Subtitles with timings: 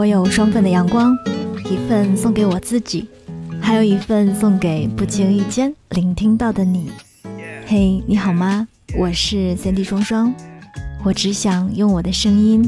[0.00, 1.14] 我有双份的阳光，
[1.70, 3.06] 一份送给我自己，
[3.60, 6.90] 还有一份送给不经意间聆听到的你。
[7.66, 8.66] 嘿，你好吗？
[8.96, 10.34] 我是三 D 双双，
[11.04, 12.66] 我只想用我的声音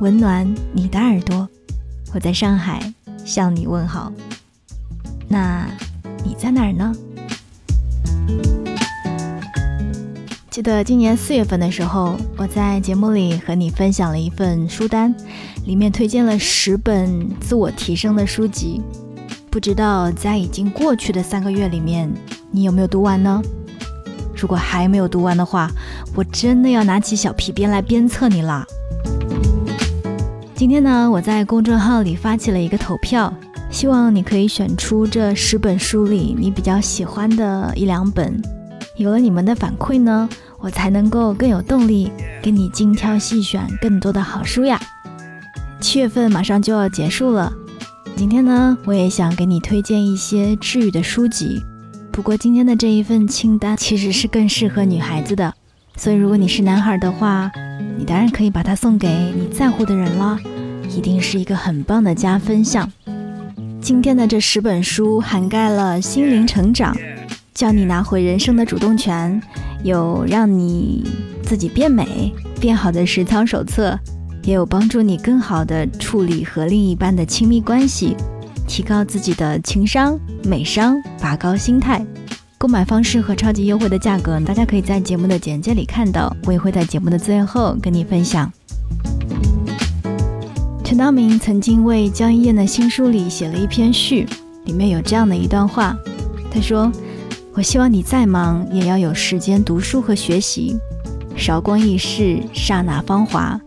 [0.00, 1.46] 温暖你的耳朵。
[2.14, 2.94] 我在上海
[3.26, 4.10] 向你问好，
[5.28, 5.66] 那
[6.24, 6.94] 你在哪儿呢？
[10.50, 15.14] 记得今年四月份的时候，我在节目里和你分享了一份书单，
[15.64, 18.82] 里面推荐了十本自我提升的书籍。
[19.48, 22.12] 不知道在已经过去的三个月里面，
[22.50, 23.40] 你有没有读完呢？
[24.34, 25.70] 如果还没有读完的话，
[26.16, 28.66] 我真的要拿起小皮鞭来鞭策你啦！
[30.56, 33.32] 今天呢，我在公众号里发起了一个投票，
[33.70, 38.42] 希望你可以选出这十本书里你比较喜欢的一两本。
[39.00, 44.78] 有了你们的反馈呢，我才能够更有动力给你精挑细选更多的好书呀。
[45.80, 47.50] 七月份马上就要结束了，
[48.14, 51.62] 今天呢，我也想给你推荐一些治愈的书籍。
[52.12, 55.54] 不过今天的这一份清单其实是更适合女孩子的，
[55.96, 57.50] 所以如果你是男孩的话，
[57.96, 60.38] 你当然可以把它送给你在乎的人了，
[60.94, 62.86] 一定是一个很棒的加分项。
[63.80, 66.94] 今天的这十本书涵盖了心灵成长。
[67.52, 69.40] 教你拿回人生的主动权，
[69.82, 71.04] 有让你
[71.42, 73.98] 自己变美变好的实操手册，
[74.44, 78.16] 也有帮助你更好的处理和另一半的亲密关系，
[78.66, 82.04] 提高自己的情商、美商，拔高心态。
[82.56, 88.50] 购买方式和超级优惠的价格，大家可以在节目的简介里看到，我也会在节目的最后跟你分享。
[90.84, 94.26] 陈道明曾经为江一燕的新书里写了一篇序，
[94.64, 95.94] 里面有这样的一段话，
[96.50, 96.90] 他说。
[97.54, 100.78] 我希望你再忙也要有时间读书和学习。
[101.36, 103.60] 韶光易逝，刹那芳华。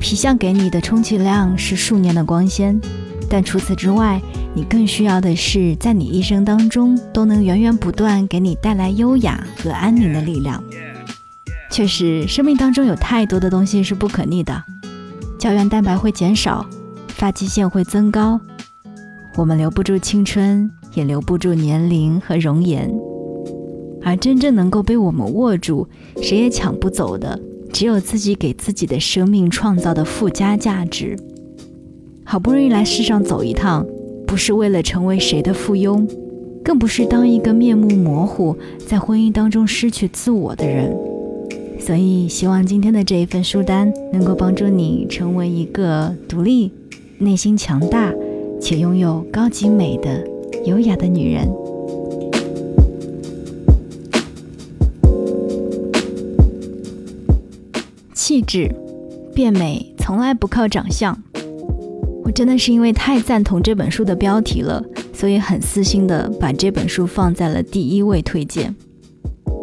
[0.00, 2.80] 皮相给你的充其量是数年的光鲜，
[3.28, 4.20] 但除此之外，
[4.54, 10.62] 你更需要的是在你一生当中都能源源不断给你带来优雅和安宁的力量。
[11.70, 14.64] 确实，生命当中有太多的东西是不可逆的，
[15.38, 16.64] 胶原蛋白会减少，
[17.08, 18.40] 发际线会增高，
[19.36, 22.88] 我们留不住青春，也留不住年龄和容颜。
[24.02, 25.86] 而真正能够被我们握住，
[26.22, 27.38] 谁也抢不走的，
[27.72, 31.16] 只有自己给自己的生命创造的附加价值。
[32.24, 33.86] 好不容易来世上走一趟，
[34.26, 36.06] 不是为了成为谁的附庸，
[36.62, 38.56] 更不是当一个面目模糊、
[38.86, 40.94] 在婚姻当中失去自我的人。
[41.80, 46.70] 所以，希望今天的这一份书单能够帮助你成为一个独立、
[47.18, 48.12] 内心强大
[48.60, 50.26] 且拥有高级美的
[50.64, 51.48] 优雅的女人。
[58.28, 58.70] 气质
[59.34, 61.18] 变美从来不靠长相，
[62.24, 64.84] 我真的是因为太赞同这本书的标题了，
[65.14, 68.76] 所以很私心的把这本书放在了第一位推荐。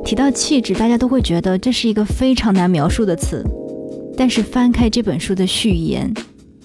[0.04, 3.46] 提到气质，大家都会觉得这是一个非常难描述的词，
[4.18, 6.12] 但是翻开这本书的序言，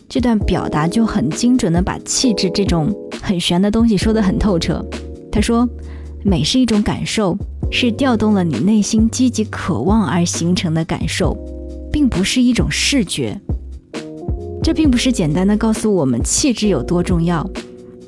[0.09, 2.91] 这段表达就很精准的把气质这种
[3.21, 4.83] 很玄的东西说得很透彻。
[5.31, 5.69] 他说，
[6.25, 7.37] 美是一种感受，
[7.71, 11.37] 是调动了你内心积极渴望而形成的感受。
[11.93, 13.39] 并不是一种视觉，
[14.63, 17.49] 这并不是简单的告诉我们气质有多重要，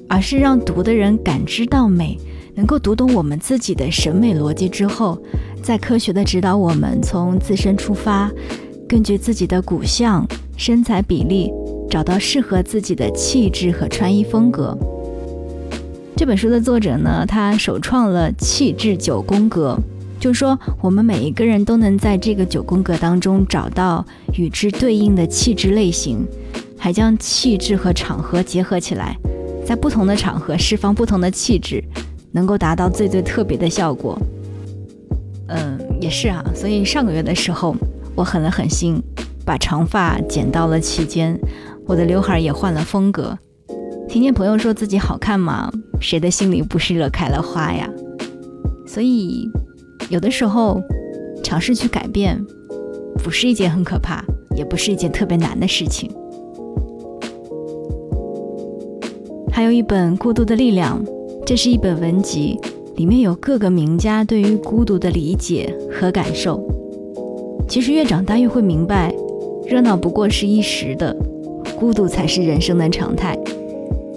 [0.09, 2.19] 而是让读的人感知到美，
[2.55, 5.21] 能够读懂我们自己的审美逻辑之后，
[5.63, 8.31] 再科学的指导我们从自身出发，
[8.89, 10.27] 根据自己的骨相、
[10.57, 11.51] 身材比例，
[11.91, 14.77] 找到适合自己的气质和穿衣风格。
[16.15, 19.77] 这本书的作者呢，他首创了气质九宫格。
[20.23, 26.25] 就是说我们每一个人都能在这个九宫格当中找到与之对应的气质类型，
[26.79, 29.17] 还将气质和场合结合起来，
[29.67, 31.83] 在不同的场合释放不同的气质，
[32.31, 34.17] 能够达到最最特别的效果。
[35.49, 36.41] 嗯，也是啊。
[36.55, 37.75] 所以上个月的时候，
[38.15, 39.03] 我狠了狠心，
[39.45, 41.37] 把长发剪到了齐肩，
[41.85, 43.37] 我的刘海也换了风格。
[44.09, 45.69] 听见朋友说自己好看吗？
[46.01, 47.91] 谁的心里不是乐开了花呀？
[48.87, 49.51] 所以。
[50.09, 50.81] 有的时候，
[51.43, 52.39] 尝试去改变，
[53.23, 54.25] 不是一件很可怕，
[54.57, 56.11] 也不是一件特别难的事情。
[59.51, 61.03] 还有一本《孤独的力量》，
[61.45, 62.59] 这是一本文集，
[62.97, 66.61] 里面有各个名家对于孤独的理解和感受。
[67.69, 69.15] 其实越长大越会明白，
[69.67, 71.17] 热闹不过是一时的，
[71.79, 73.39] 孤独才是人生的常态。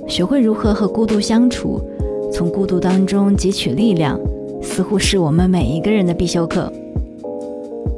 [0.08, 1.82] 学会如何和孤独相处，
[2.32, 4.20] 从孤独当中汲取力量。
[4.66, 6.70] 似乎是我们每一个人的必修课。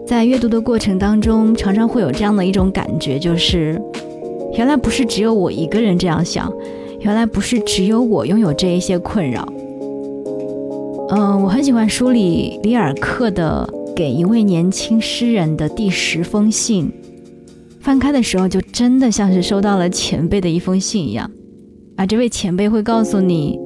[0.06, 3.82] 在阅读的过程当中，常常会有这样的一种感觉，就是
[4.54, 6.54] 原来不是只有我一个人这样想，
[7.00, 9.48] 原来不是只有我拥有这一些困扰。
[11.10, 16.92] 嗯，我很喜欢书里里尔克的给一位年轻诗人的第十封信，
[17.80, 21.30] 翻开的时候就真的像是收到了前辈的一封信一样，
[21.96, 23.60] 而这位前辈会告诉你：“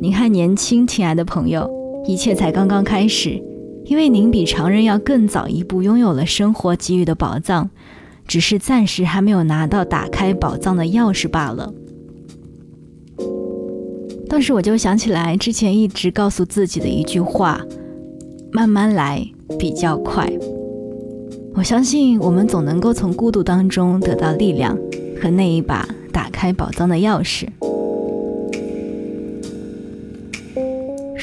[0.00, 1.68] 你还年轻，亲爱的朋友，
[2.06, 3.42] 一切才刚刚开始，
[3.84, 7.68] 因为您比常人要更早一步拥有了生活给予的宝藏，
[8.26, 11.74] 只是暂时还没有拿到打开宝藏的钥匙罢了。”
[14.28, 17.60] 当时我就想起来之前一直告诉自己的一句话
[18.52, 19.26] ：“慢慢来
[19.58, 20.30] 比较快。”
[21.54, 24.76] 我相信我们总能够从孤独当中得到力量
[25.20, 27.48] 和那一把打开宝藏的钥匙。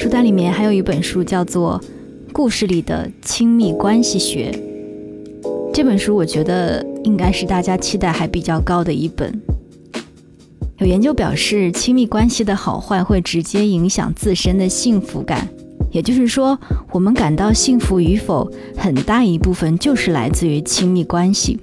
[0.04, 1.80] 书单里面还有一本书叫做
[2.30, 4.52] 《故事里的亲密关系学》，
[5.72, 9.40] 这本书我觉得应该是大家期待还比较高的一本。
[10.76, 15.48] 有研究表示，亲密关系的好坏会直接影响自身的幸福感。
[15.90, 16.58] 也就是说，
[16.92, 21.58] 我们感到幸福与否，很大一部分就是来自于亲密关系。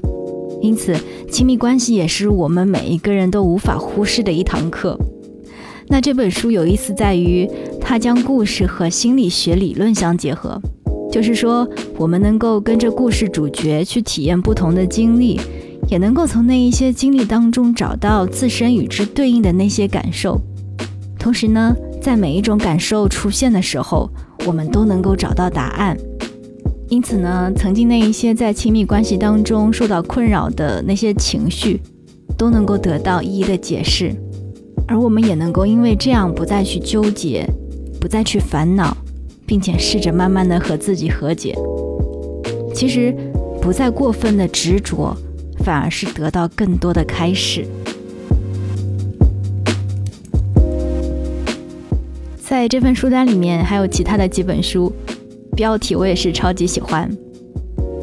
[0.63, 0.95] 因此，
[1.29, 4.97] 亲密关系也是我们每一个人都无法忽视的一堂课。
[5.91, 7.45] 那这本书有意思在于，
[7.81, 10.57] 它将故事和心理学理论相结合，
[11.11, 11.67] 就是说，
[11.97, 15.37] 我们能够跟着故事主角去体验不同的经历。
[15.89, 20.39] 也能够从那一些经历当中找到自身与之对应的那些感受，
[21.19, 24.09] 同时呢，在每一种感受出现的时候，
[24.47, 25.97] 我们都能够找到答案。
[26.87, 31.81] 因此呢，曾经那一些在亲密关系当中受到困扰的那些情绪，
[32.37, 34.15] 都能够得到一一的解释，
[34.87, 37.45] 而我们也能够因为这样不再去纠结，
[37.99, 38.95] 不再去烦恼，
[39.45, 41.55] 并且试着慢慢的和自己和解。
[42.73, 43.15] 其实，
[43.61, 45.15] 不再过分的执着。
[45.63, 47.63] 反而是得到更多的开始。
[52.39, 54.91] 在这份书单里面还有其他的几本书，
[55.55, 57.07] 标题我也是超级喜欢。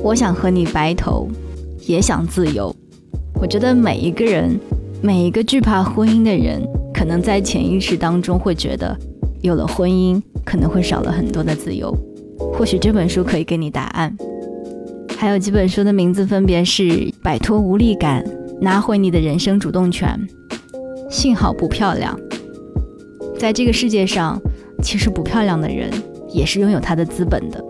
[0.05, 1.29] 我想和你白头，
[1.85, 2.73] 也想自由。
[3.41, 4.57] 我觉得每一个人，
[5.01, 6.61] 每一个惧怕婚姻的人，
[6.93, 8.97] 可能在潜意识当中会觉得，
[9.43, 11.97] 有了婚姻可能会少了很多的自由。
[12.53, 14.15] 或许这本书可以给你答案。
[15.17, 16.83] 还有几本书的名字分别是
[17.23, 18.25] 《摆脱无力感，
[18.61, 20.09] 拿回你的人生主动权》。
[21.11, 22.19] 幸好不漂亮，
[23.39, 24.41] 在这个世界上，
[24.83, 25.91] 其实不漂亮的人
[26.29, 27.65] 也是拥有他的资本的。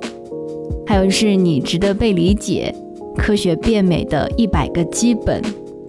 [0.86, 2.74] 还有是你值得被理解，
[3.16, 5.42] 科学变美的一百个基本，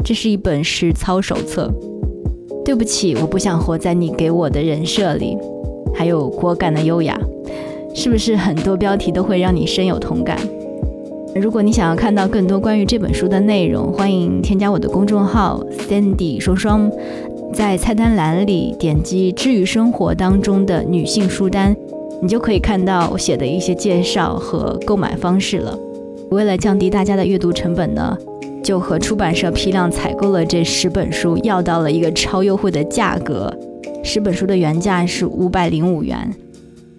[0.09, 1.71] 这是一本实操手册。
[2.65, 5.37] 对不起，我不想活在你给我的人设里。
[5.93, 7.15] 还有果敢的优雅，
[7.93, 10.35] 是不是很多标题都会让你深有同感？
[11.35, 16.91] 如果你想要看到更多关于这本书的内容，欢迎添加我的公众号 Sandy 双双，
[17.53, 21.75] 在菜单栏里点击“治愈生活”当中的女性书单，
[22.19, 25.77] 你就可以看到我写的一些介绍和购买方式了。
[26.31, 28.17] 为了降低大家的阅读成本呢，
[28.63, 33.53] 就和出版社批量采购了这十本书，要到了一个超优惠的价格。
[34.03, 36.33] 十本书的原价是五百零五元，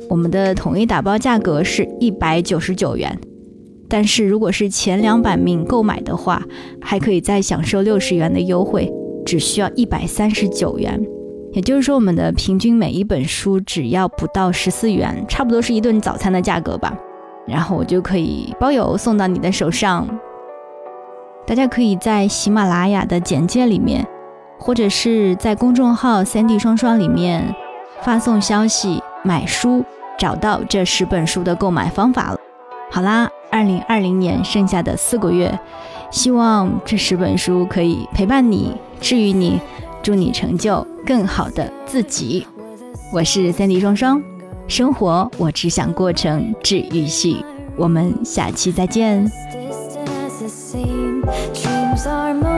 [0.08, 3.18] 我们的统一打包价格是一百九十九元。
[3.88, 6.42] 但是如果是前两百名购买的话，
[6.80, 8.92] 还可以再享受六十元的优惠，
[9.26, 11.00] 只需要一百三十九元。
[11.52, 16.96] 也就是说，我们的平均每一本书只要不到十四元，差不多是一顿早餐的价格吧。
[17.48, 20.06] 然后我就可以包邮送到你的手上。
[21.46, 24.06] 大家可以在喜马拉雅的简介里面，
[24.58, 27.54] 或者是在公众号三 D 双双里面
[28.02, 29.84] 发送消息买书，
[30.18, 32.38] 找到这十本书的购买方法了。
[32.90, 33.28] 好啦。
[33.52, 35.58] 二零二零年剩下的四个月，
[36.12, 39.60] 希望这十本书可以陪伴你、治愈你，
[40.04, 42.46] 祝你成就更好的自己。
[43.12, 44.22] 我是三 D 双双，
[44.68, 47.44] 生活我只想过成治愈系。
[47.76, 49.28] 我们下期再见。
[51.54, 52.49] Dreams are.